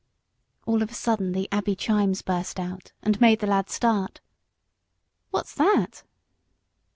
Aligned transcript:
All 0.65 0.81
of 0.81 0.89
a 0.89 0.95
sudden 0.95 1.31
the 1.33 1.47
Abbey 1.51 1.75
chimes 1.75 2.23
burst 2.23 2.59
out, 2.59 2.91
and 3.03 3.21
made 3.21 3.39
the 3.39 3.45
lad 3.45 3.69
start. 3.69 4.19
"What's 5.29 5.53
that?" 5.53 6.01